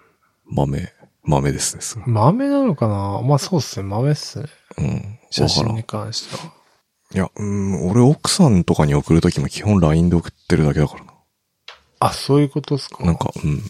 [0.46, 0.92] 豆。
[1.24, 1.82] 豆ですね。
[1.82, 3.22] すごい豆なのかな？
[3.22, 3.88] まあそうっすね。
[3.88, 4.46] 豆っすね。
[4.78, 5.20] うん。
[5.30, 6.54] 写真にわからん関しては。
[7.14, 11.13] いや、うん、俺奥さんとかに送るときも基本 LINE で送ってるだけだからな。
[12.06, 13.04] あ、そういうことっすか？
[13.06, 13.62] なんか、うん。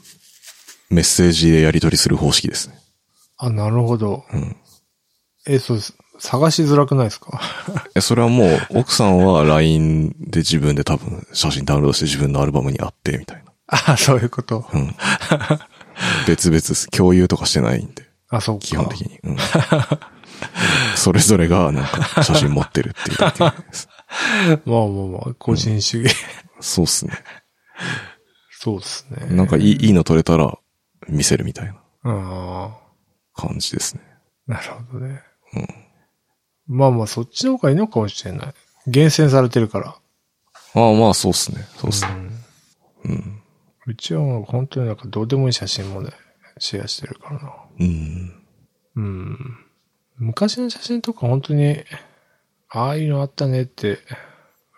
[0.89, 2.76] メッセージでやり取りする方式ですね。
[3.38, 4.24] あ、なるほど。
[4.32, 4.56] うん。
[5.48, 5.93] え、そうです。
[6.19, 7.41] 探しづらくないですか？
[7.96, 13.52] え、それはもう、奥さんは LINE で自分で多分写真ダウンロードして自分のアルバムにあって、みたいな。
[13.67, 14.65] あ、そういうこと。
[14.74, 14.96] うん。
[16.28, 16.88] 別々です。
[16.91, 18.65] 共有とかしてないんで、あ、そうか。
[18.65, 19.19] 基本的に。
[19.24, 19.38] うん。
[20.96, 23.88] それぞれがなんか写真持ってるっていうだけです。
[24.65, 26.15] まあまあまあ、個人主義。
[26.60, 27.13] そうっすね。
[28.63, 29.36] そうですね。
[29.36, 30.58] なんかいい、いいの撮れたら
[31.10, 32.78] 見せるみたいなあ
[33.36, 34.02] 感じですね。
[34.47, 35.21] あ、なるほどね。
[36.65, 38.54] まあまあ、そっちの方がいいのかもしれない。
[38.88, 39.88] 厳選されてるから。
[40.76, 41.67] ああ、まあそうっすね。
[41.76, 42.12] そうっすね。
[43.04, 43.41] うんうん。
[43.86, 46.12] うちはもう本当になんかどうでもいい写真もね、
[46.58, 47.54] シェアしてるからな。
[47.82, 48.34] うん。
[48.95, 49.58] うん。
[50.19, 51.84] 昔の写真とか本当に、
[52.69, 53.99] ああいうのあったねって、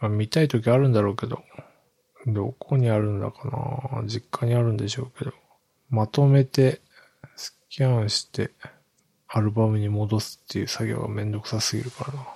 [0.01, 1.43] まあ見たい時あるんだろうけど、
[2.27, 3.47] どこにあるんだか
[3.93, 4.03] な？
[4.07, 5.33] 実家にあるんでしょうけど、
[5.89, 6.81] まとめて、
[7.35, 8.51] スキャンして、
[9.27, 12.27] アルバムに戻すっていう作業がめんどくさすぎるからな。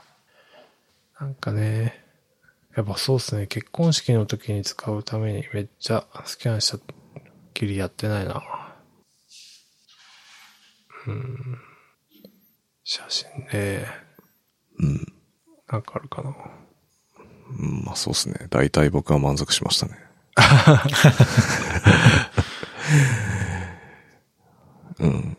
[1.22, 2.04] なんかね、
[2.76, 6.82] やっぱそうっすね、結婚式の時に使うためにめっちゃスキャンしたっ
[7.54, 8.44] きりやってないな。
[12.84, 13.86] 写真ね。
[14.80, 15.14] うん。
[15.68, 16.36] なんかあるかな。
[17.58, 18.48] うんまあそうっすね。
[18.50, 19.94] 大体僕は満足しましたね。
[25.00, 25.38] うん。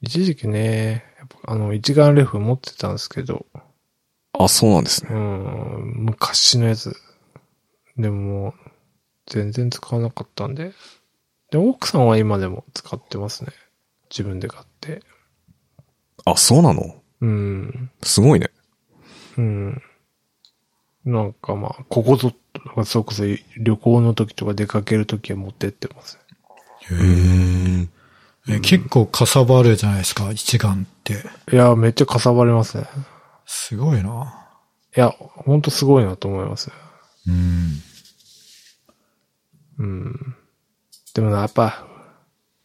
[0.00, 3.46] 一時期ね、やっぱあの、一眼レフ持ってたんですけど、
[4.32, 5.18] あ、そうなんですうね。
[5.18, 6.94] ん、昔のやつ。
[7.96, 8.54] でも
[9.26, 10.72] 全然使わなかったんで。
[11.50, 13.50] で、奥さんは今でも使ってますね。
[14.10, 15.02] 自分で買って。
[16.24, 17.02] あ、そうなの？
[17.20, 17.90] うん。
[18.02, 18.50] すごいね。
[19.36, 19.82] うん。
[21.08, 22.32] なんかまあ、ここぞ
[22.84, 23.24] それこそ
[23.56, 26.18] 旅行の時とか出かける時は持ってってます
[26.90, 26.98] ね。
[26.98, 27.90] うん。
[28.48, 31.14] え結構かさばるじゃないですか、一眼って。
[31.50, 32.84] いや、めっちゃかさばりますね。
[33.46, 34.48] すごいな。
[34.96, 36.70] いや、ほんとすごいなと思います。
[37.26, 37.72] うん。
[39.78, 40.36] うん。
[41.14, 41.86] でもな、やっぱ、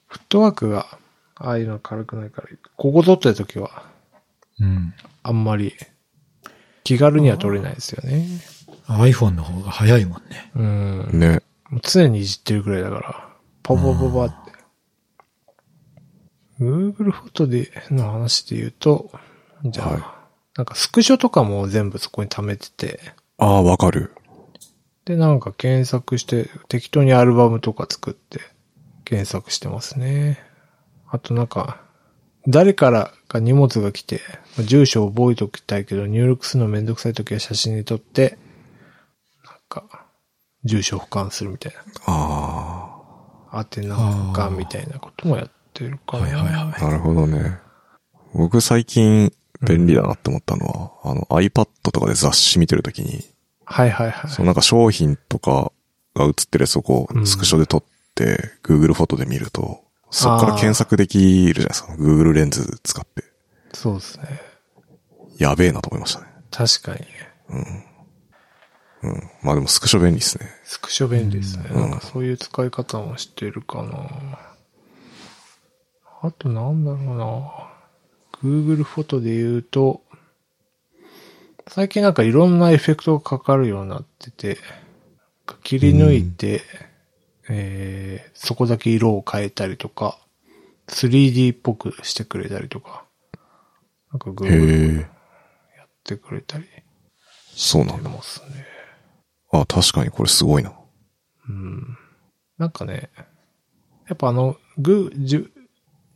[0.08, 0.98] フットワークが、
[1.36, 3.86] ああいうの軽くないから、ここ撮ってる時は、
[4.60, 4.94] うん。
[5.24, 5.74] あんまり、
[6.84, 8.28] 気軽には撮れないですよね。
[8.88, 10.52] iPhone の方が早いもんね。
[10.56, 11.20] うん。
[11.20, 11.42] ね。
[11.70, 13.30] もう常にいじってるくらいだから、
[13.64, 14.52] パパパパって。
[16.60, 19.12] Google フォトでの話で言うと、
[19.66, 20.04] じゃあ、はい
[20.56, 23.00] なんかスクショとかも全部そこに貯めてて、
[23.40, 24.12] ああ、わかる。
[25.06, 28.40] で、なんか検索して、適当にアルバムとか作って、
[29.04, 30.40] 検索してますね。
[31.10, 31.82] あとなんか、
[32.48, 34.22] 誰からか荷物が来て、
[34.58, 38.38] まあ住所を覚えておきたいけど、入力するのめんどくさい時は写真に撮って、
[39.46, 40.06] なんか、
[40.64, 41.80] 住所を保管するみたいな。
[42.06, 42.90] あ
[43.52, 46.24] あてなんかみたいなこともやってるかな。
[46.24, 47.60] はいはいはいあ、なるほどね。
[48.34, 53.24] 僕最近便利だなって思ったのは、あの iPad とかで雑誌見てるときに、
[53.66, 54.32] はいはいはい。
[54.32, 55.72] そのなんか商品とか
[56.16, 57.84] が写ってるやつをこう、うんスクショで撮っ
[58.16, 61.94] て、Google フォトで見ると、そっから検索できるじゃないですか。
[61.94, 63.24] Google レンズ使って。
[63.74, 64.26] そうですね。
[65.40, 66.28] やべえなと思いましたね。
[66.52, 67.00] 確かに。
[69.02, 69.30] うん。
[69.42, 70.46] まあでもスクショ便利ですね。
[70.64, 71.66] スクショ便利ですね。
[71.72, 74.38] うんなんかそういう使い方も知ってるかな。
[76.22, 77.74] あとなんだろうな。
[78.44, 80.04] Google フォトで言うと、
[81.68, 84.58] 最近なんかいろんなエフェクトがかかるようになってて、
[85.64, 86.62] 切り抜いて、
[87.50, 90.20] えー、そこだけ色を変えたりとか、
[90.88, 93.06] 3D っぽくしてくれたりとか、
[94.12, 95.02] なんか Google。
[95.02, 95.08] や
[95.86, 96.66] ってくれたり
[97.54, 98.10] しそうなんだ。
[99.52, 100.74] あ、確かにこれすごいな。
[101.50, 101.98] うん。
[102.58, 103.10] なんかね、
[104.08, 105.52] やっぱあの、グー、じゅ、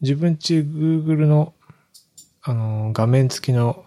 [0.01, 1.53] 自分ち Google の、
[2.41, 3.85] あの、画面付きの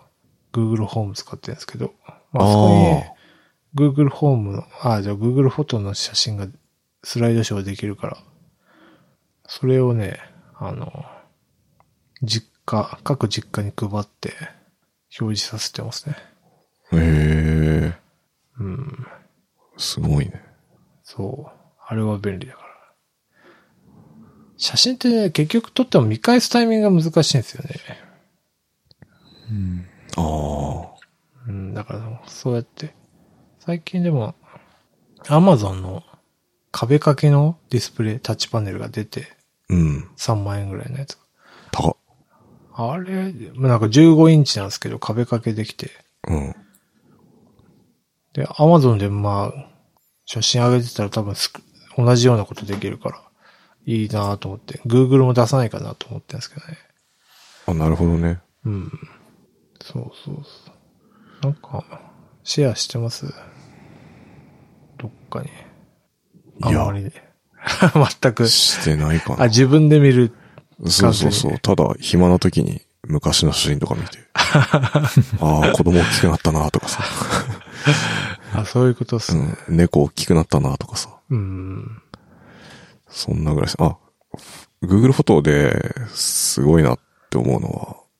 [0.53, 1.95] Google ホーム使ってるんですけど、
[2.33, 3.15] まあ、そこ
[3.75, 6.47] に Google ホームの、あ、じゃあ Google フォトの写真が
[7.03, 8.19] スライドショーできるから、
[9.47, 10.19] それをね、
[10.57, 11.05] あの、
[12.23, 14.33] 実家、各実家に配って
[15.19, 16.17] 表示させてますね。
[16.93, 17.95] へえ。
[18.59, 19.07] うん。
[19.77, 20.43] すごいね。
[21.03, 21.61] そう。
[21.87, 22.71] あれは便利だから。
[24.57, 27.71] 写真ってね、結局撮っても見返すタイミングが難しいんですよね。
[29.51, 29.87] うん。
[30.17, 31.01] ああ。
[31.49, 32.95] うん、だから、そうやって、
[33.59, 34.35] 最近でも、
[35.29, 36.03] アマゾンの
[36.73, 39.37] 壁掛けのディスプレイ、タッチパネルが出て、
[39.69, 40.09] うん。
[40.17, 41.19] 3万円ぐらいのやつ。
[41.73, 41.97] 高っ。
[42.73, 45.91] あれ、まあなんか15インチなんですけど、壁掛けできて。
[46.29, 46.55] うん。
[48.33, 49.71] で、アマゾンでまあ、
[50.25, 51.63] 写真上げてたら多分すく
[51.97, 53.23] 同じようなことできるから、
[53.87, 56.79] いいなと思って、Google も出さないかなと思ってるんですけどね。
[57.67, 58.41] あ、なるほどね。
[58.65, 58.93] うん。
[59.83, 60.73] そうそうそ
[61.43, 61.47] う。
[61.47, 61.85] なんか、
[62.45, 63.27] シェアしてます？
[64.99, 65.49] どっかに。
[66.63, 67.13] あいやんまりね。
[68.21, 68.49] 全く。
[68.49, 69.47] してないかあ、な。
[69.47, 70.33] 自分で見る。
[70.87, 71.59] そうそうそう。
[71.59, 74.19] ただ、暇な時に昔の写真とか見て。
[74.35, 74.91] あ
[75.41, 77.05] あ、子供大きくなったなとかさ。
[78.55, 79.47] あ、そういうことっすうね。
[79.69, 79.77] ん。
[79.77, 81.11] 猫大きくなったなとかさ。
[81.31, 82.03] うん。
[83.09, 83.71] そんなぐらい。
[83.79, 83.97] あ、
[84.83, 86.99] Google フォトですごいなっ
[87.31, 87.69] て思うの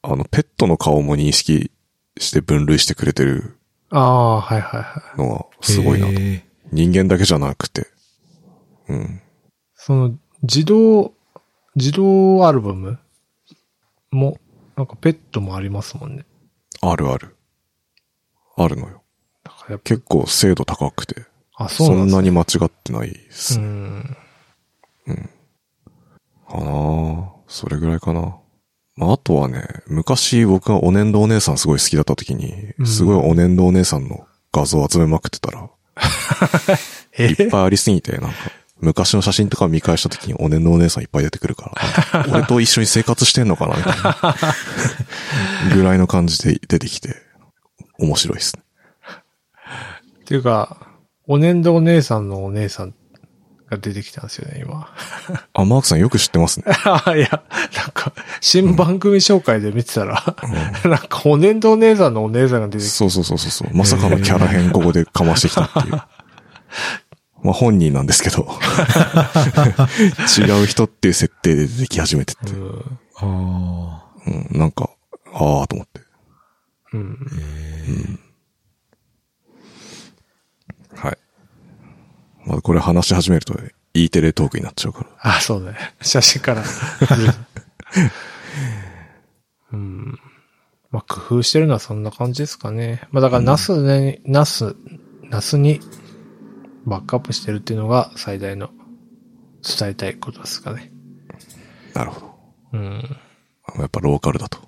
[0.03, 1.71] は、あの、ペットの顔も認識
[2.19, 3.57] して分類してくれてる
[3.91, 5.19] ああ、はいはいはい。
[5.19, 6.13] のがすごいなと。
[6.13, 7.87] へ人間だけじゃなくて。
[8.91, 9.23] うん。
[9.75, 11.15] その、自動、
[11.77, 12.99] 自動アルバム
[14.11, 14.39] も、
[14.77, 16.25] なんかペットもありますもんね。
[16.81, 17.37] あるある。
[18.57, 19.03] あるのよ。
[19.85, 21.25] 結構精度高くて。
[21.55, 22.13] あ、そそうなんね。
[22.13, 23.61] んなに間違ってないです。
[23.61, 24.17] うん。
[26.49, 28.37] かなあそれぐらいかな。
[28.97, 35.71] まあ、あとはね、昔僕がお年度お姉さんすごい好きだった時に、うんすごいお年度お姉さんの画像を集めまくってたら、
[37.19, 38.37] えいっぱいありすぎて、なんか、
[38.81, 41.73] 昔の写真とか見返した時にお年度お姉さんいっぱい出てくるか
[42.13, 44.37] ら、 俺と一緒に生活してんのかなみたいな。
[45.75, 47.17] ぐらいの感じで出てきて、
[47.99, 48.63] 面白いですね。
[50.21, 50.77] っていうか、
[51.27, 52.95] お年度お姉さんのお姉さん
[53.71, 54.89] が出てきたんですよね、今。
[55.53, 56.65] あ、マークさんよく知ってますね。
[56.85, 57.43] あいや、
[57.77, 60.37] なんか、新番組紹介で見てたら、
[60.85, 63.77] なんか、お年度お姉さんのお姉さんが出てきて、そうそうそうそうそう。
[63.77, 66.03] まさかのキャラ変ここでかましてきたっていう。
[67.43, 68.47] まあ本人なんですけど。
[70.39, 72.53] 違う人っていう設定で出てき始めてって。
[72.53, 74.91] うんあうん、なんか、
[75.33, 76.01] ああと思って。
[76.93, 77.19] うん。
[80.95, 81.19] はい。
[82.47, 83.55] まあこれ話し始めると
[83.95, 85.11] E テレトークになっちゃうから。
[85.21, 85.79] あ、そうだね。
[86.01, 86.63] 写真から。
[89.73, 90.19] うん。
[90.91, 93.03] まあ、工夫してるのはそんな感じですかね。
[93.13, 94.75] まあ、だから、ナスね、ナス、
[95.29, 95.81] ナスに
[96.87, 98.71] バックアップしてるっていうのが最大の
[99.63, 100.93] 伝えたいことですかね。
[101.95, 102.35] なるほど。
[102.73, 103.17] うん。
[103.79, 104.59] やっぱローカルだと。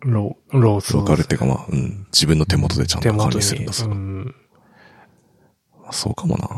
[0.00, 3.72] ロー、ロースローカルっていうかまあ、うん、自分の手元でちゃんと管理するんだ。
[3.72, 3.94] そうう。
[3.94, 4.34] ん。
[5.90, 6.48] そうかもな。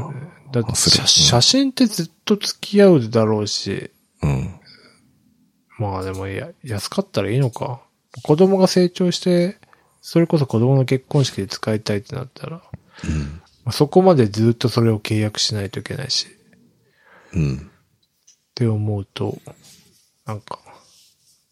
[0.53, 3.91] だって写写真ってずっと付き合うだろうし、
[4.23, 4.61] うん。
[5.79, 7.81] まあでもいや、安かったらいいのか。
[8.23, 9.59] 子供が成長して、
[10.01, 12.63] それこそ子供の結婚式で使いたいってなったら、
[13.05, 13.43] うん。
[13.65, 16.27] まあそこまでずっとそれを契約しないといけないし、
[17.33, 17.57] うん。
[17.57, 17.61] っ
[18.55, 19.39] て思うと、
[20.27, 20.59] なんか、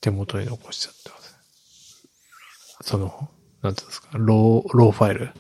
[0.01, 2.09] 手元に残しちゃってます。
[2.83, 3.29] その、
[3.63, 5.25] なんていうんですか、ロー、ローファイル？
[5.25, 5.33] っ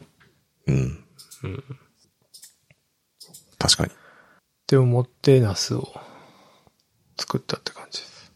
[0.66, 1.04] うん。
[1.44, 1.64] うん
[3.58, 3.90] 確かに。
[4.66, 5.88] て思ってナスを
[7.16, 8.32] 作ったって感じです。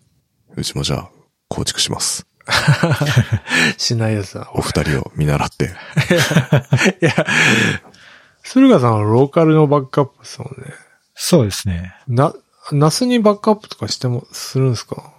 [0.57, 1.11] うちもじゃあ、
[1.49, 2.27] 構築します。
[3.77, 4.51] しないやつだ。
[4.55, 5.65] お二人を見習って。
[7.03, 7.13] いや、
[8.49, 10.73] 駿河さんはローカルのバックアップですもんね。
[11.15, 11.95] そうですね。
[12.07, 12.33] な、
[12.73, 15.13] ナスにバックアップとかしても、するんですか？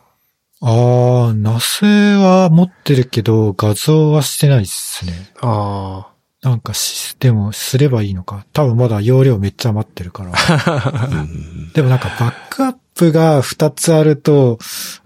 [0.61, 5.13] ああ、ナスは持ってるけど、画像はしてないですね。
[5.41, 6.07] あ
[6.41, 8.45] なんかし、でも、すればいいのか。
[8.53, 10.31] 多分まだ容量めっちゃ待ってるから。
[11.11, 11.71] うん。
[11.73, 14.57] でもなんかバックアップが2つあると、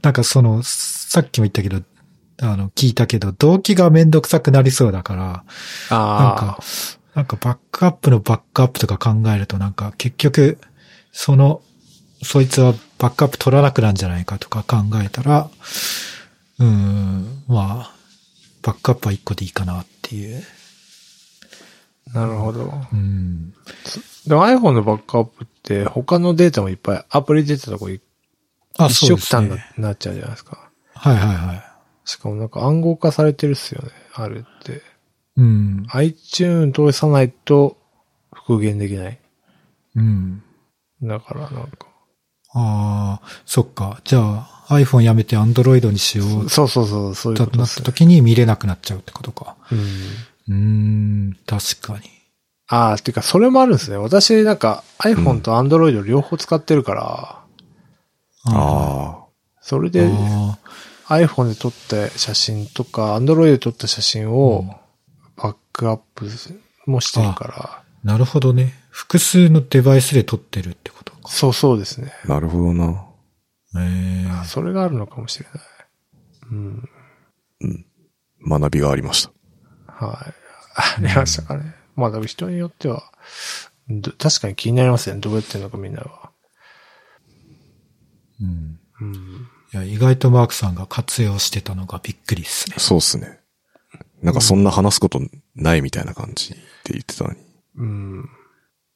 [0.03, 1.81] なんかその、さっきも言ったけど、
[2.41, 5.43] あの、聞いたけど、動機がめんどくさくなりそうだから、
[5.89, 6.17] あ。
[6.19, 6.59] あなんか、
[7.15, 10.57] なんかバックアップのバックアップとか考えるとなんか結局、
[11.11, 11.61] その、
[12.23, 15.49] そいつはバックアップ取らなくなるんじゃないかとか考えたら、
[16.59, 17.95] うーん、まあ、
[18.61, 20.43] バックアップは1個でいいかなっていう。
[22.13, 22.71] あ、なるほど。
[22.93, 23.53] うん。
[24.27, 28.01] でも iPhone のバックアップって他のデータもいっぱい、アプリ出てたとこ一
[28.89, 29.65] 色単にね。
[29.77, 30.69] なっちゃうじゃないですか。
[30.93, 31.63] はいはいはい。
[32.05, 33.89] しかもなんか暗号化されてるっすよね。
[34.13, 34.81] あるって。
[35.37, 35.85] うん。
[35.89, 37.77] iTune 通さないと
[38.33, 39.19] 復元できない。
[39.95, 40.43] うん。
[41.01, 41.87] だからなんか。
[42.53, 44.01] ああ、そっか。
[44.03, 47.85] じゃあ iPhone やめて Android にしようそうそうそう、そういうことですね。
[47.85, 49.55] た時に見れなくなっちゃうってことか。
[49.71, 49.79] うん。
[49.79, 50.53] うー
[51.29, 52.09] ん、確かに。
[52.67, 53.97] ああ、てかそれもあるんですね。
[53.97, 57.41] 私なんか iPhone と Android 両方使ってるから、
[58.45, 59.25] あ
[59.61, 60.57] それであ
[61.09, 64.65] iPhone で撮った写真とか、Android で撮った写真を
[65.41, 66.27] バックアップ
[66.85, 68.73] もしてるから、ーなるほどね。
[68.89, 71.29] 複数のデバイスで撮ってるってことか。
[71.29, 72.11] そうそうですね。
[72.25, 73.05] あ、なるほどな。
[73.77, 75.63] ええそれがあるのかもしれない。
[76.51, 76.89] うん。
[78.47, 79.31] 学びがありました。
[79.87, 80.33] はい。
[80.75, 81.75] ありましたかね。
[81.95, 83.03] まあ、でも人によっては、
[83.89, 85.21] ど確かに気になりますよね。
[85.21, 86.31] どうやってんのかみんなは。
[88.41, 88.79] うん。
[89.01, 89.47] うん。
[89.73, 92.75] いや、意外とマークさんが活用してたのがびっくりっすね。
[92.79, 93.40] そうっすね。
[94.21, 95.19] なんかそんな話すこと
[95.55, 97.37] ないみたいな感じって言ってたのに。
[97.77, 98.29] うん。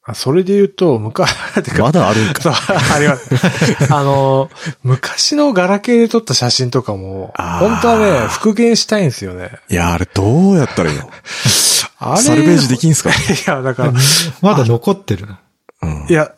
[0.08, 1.28] あ、それで言うと、昔、
[1.80, 2.40] まだあるんか。
[2.42, 3.28] そう、あります。
[3.92, 4.50] あの、
[4.84, 9.50] 昔のガラケーで撮った写真とかも、本当はね、復元したいんですよね。
[9.68, 11.10] いや、あれどうやったらいいの？
[11.98, 13.10] あれサルベージできんすか？
[13.10, 13.14] い
[13.48, 13.92] や、だから、
[14.42, 15.34] まだ残ってるの。
[15.82, 16.12] うんい。
[16.12, 16.32] や、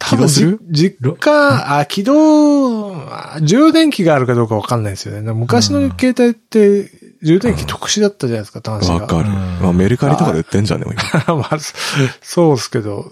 [0.00, 0.28] 多分
[0.70, 5.32] 実家、あ、起動、あ充電器があるかどうかわかんないですよね。
[5.32, 6.90] 昔の携帯って、
[7.22, 8.94] 充電器特殊だったじゃないですか、端子が。
[9.02, 9.28] わかる。
[9.28, 10.86] うんまあメルカリとかで売ってんじゃんね、
[11.26, 11.36] 今。
[11.36, 11.74] まあ、そ
[12.22, 13.10] そうですけど、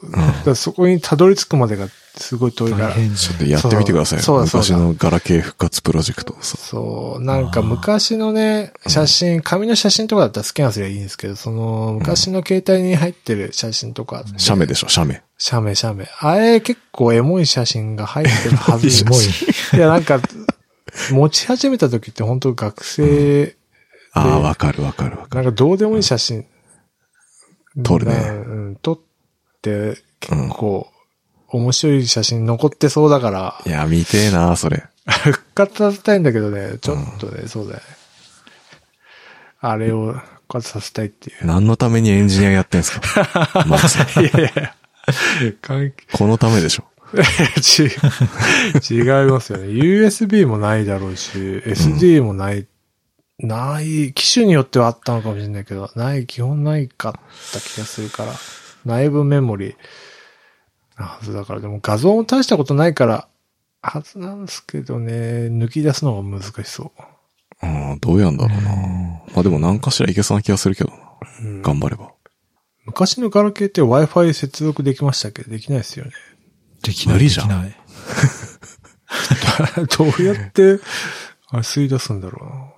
[0.55, 2.93] そこにたどり着くまでがすごい遠いから大。
[2.95, 4.25] 変ちょっとやってみてくださいよ。
[4.25, 6.37] そうだそうだ昔のガラケー復活プロジェクト。
[6.41, 15.23] そう、なんか昔のね、写真、紙の写真とかだったらスキャンすればいいんですけど、その、昔の携帯に入ってる写真とか、写メでしょ、写メ。
[15.39, 16.09] 写メ写メ。
[16.21, 19.25] あれ結構エモい写真が入ってるはず エモい。
[19.75, 20.21] いや、なんか、
[21.11, 23.57] 持ち始めた時って本当学生、
[24.19, 25.45] ああ、わかるわかるわかる。
[25.45, 26.47] なんかどうでもいい写真。
[27.83, 28.99] 撮るねうん、撮っ
[29.63, 30.89] て、結構、
[31.49, 34.85] 面白い写真残ってそうだから、いや、見てえな、それ。
[35.07, 37.83] 復活させたいんだけどね、ちょっとね、そうだよね。
[39.61, 41.47] あれを復活させたいっていう。
[41.47, 43.23] 何のためにエンジニアやってんすか？
[44.21, 44.73] いやいや
[45.63, 46.85] 関このためでしょ。
[47.63, 47.85] 係、
[48.91, 49.67] 違いますよね。
[49.69, 52.67] USB もないだろうし、SD もない、
[53.39, 57.13] ない、機種によってはあったのかもしれないけど、ない、基本ないかっ
[57.53, 58.33] た気がするから、
[58.85, 59.77] 内部メモリ
[60.99, 63.29] なはずだから、でも画像も大したことないから、
[63.83, 65.13] はずなんですけどね、
[65.49, 66.93] 抜き出すのが難しそ
[67.63, 67.67] う。
[67.67, 68.71] うん、どうやんだろうな。
[69.35, 70.97] まあでも何かしらいけそうな気がするけどな。
[71.43, 72.13] うん頑張れば。
[72.85, 75.43] 昔のガラケーって Wi-Fi 接続できましたっけ？
[75.43, 76.13] ど、できないですよね。
[76.83, 77.17] できない。
[77.17, 77.77] 無理じゃんできない。
[79.99, 80.79] どうやって、
[81.51, 82.76] あ吸い出すんだろうな。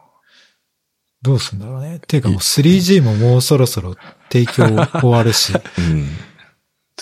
[1.28, 2.00] どうすんだろうね。
[2.06, 3.96] ていうかもう 3G ももうそろそろ
[4.32, 4.64] 提供
[5.00, 6.08] 終わるし、 うん。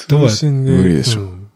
[0.09, 1.51] どうや通信で無理でしょうん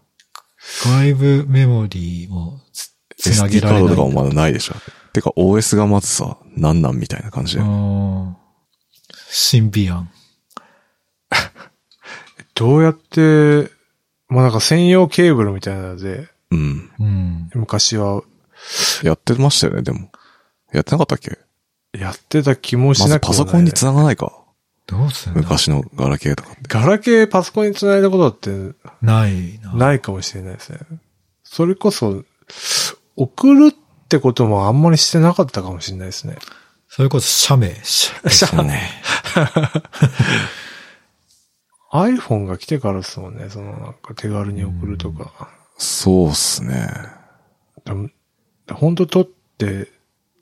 [0.84, 3.82] 外部メモリーもつつなげ SD られない。
[3.82, 4.74] カードとかもまだないでしょ。
[5.12, 7.62] てか OS がまずさ、なんなんみたいな感じで。
[7.62, 8.36] うん
[9.28, 10.10] 新美案。
[12.54, 13.68] どうやって、
[14.28, 16.90] まあなんか専用ケーブルみたいなので、うん。
[17.00, 17.50] うん。
[17.54, 18.22] 昔は
[19.02, 20.12] やってましたよね、でも。
[20.72, 21.36] やってなかったっけ？
[21.93, 24.32] やってた気もしまずなくもない、パソコンに繋がないか。
[24.86, 26.51] どうすんだ昔のガラケーとか。
[26.68, 29.74] ガラケーパソコンに繋いだことってないな。
[29.74, 30.80] ないかもしれないですね。
[31.45, 32.24] それこそ、
[33.16, 33.74] 送るっ
[34.09, 36.36] てこともあんまりしてなかったかもしれないですね。
[36.88, 37.76] それこそ写メ。
[37.84, 38.82] 写そうね。
[41.93, 43.49] iPhone が来てからですもんね。
[43.49, 45.51] そのなんか手軽に送るとか。
[45.78, 46.88] そうっすね。
[47.84, 48.09] でも
[48.72, 49.88] 本当撮って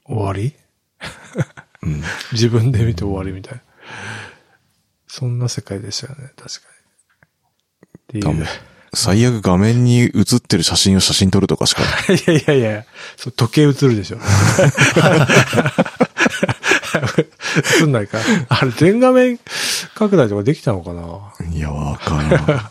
[0.06, 0.54] 終わり
[1.82, 2.02] うん。
[2.32, 3.62] 自分で見て終わりみたいな。
[5.06, 6.68] そんな世界でしたよね、確か
[8.14, 8.20] に。
[8.20, 8.46] っていう。
[8.94, 11.82] 最悪画面に映ってる写真を写真撮るとかしか。
[11.82, 11.86] い
[12.26, 12.84] やいやいや、
[13.16, 14.18] そう時計映るでしょ。
[17.82, 18.18] 映んないか。
[18.48, 19.38] あれ、全画面
[19.94, 22.70] 拡大とかできたのかないや、わからん。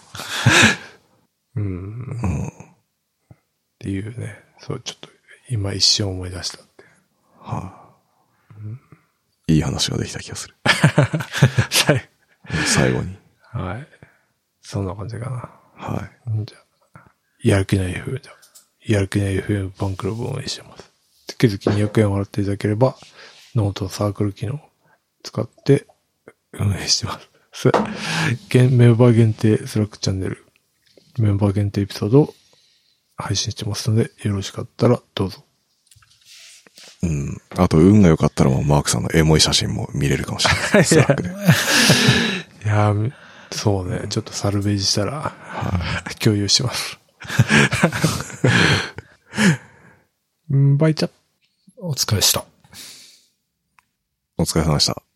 [1.56, 2.48] うん。
[2.48, 2.52] っ
[3.80, 4.40] ていうね。
[4.60, 5.10] そう、ちょっと、
[5.50, 6.84] 今一瞬思い出したって。
[9.48, 10.56] いい話ができた気がする。
[10.64, 12.10] はい。
[12.66, 13.18] 最後に。
[13.42, 13.88] はい。
[14.62, 15.50] そんな感じかな。
[15.76, 16.46] はい。
[16.46, 16.58] じゃ
[16.94, 17.12] あ、
[17.44, 18.36] やる気ない FM じゃあ
[18.86, 20.92] やる気ない FM ファンクラブを運営してます。
[21.28, 22.98] 月々200円払っていただければ、
[23.56, 24.60] ノートサークル機能を
[25.24, 25.88] 使って
[26.54, 27.72] 運営してます。
[28.70, 30.46] メンバー限定スラックチャンネル、
[31.20, 32.34] メンバー限定エピソードを
[33.16, 35.44] 配信してますので、よろしかったらどうぞ。
[37.04, 37.42] うん。
[37.56, 40.84] あと、運が良かったらもうマークさんのエモい写真も見れるかもしれない。
[40.86, 41.30] スラックで。
[41.30, 41.32] い
[42.68, 43.12] やー
[43.52, 45.34] そうね、ちょっとサルベージしたら、
[46.20, 47.00] 共有します。
[50.50, 51.10] うんバイチャ
[51.78, 52.46] お疲れした。
[54.38, 55.07] お疲れ様でした。